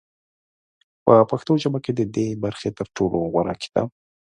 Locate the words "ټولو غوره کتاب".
2.95-3.87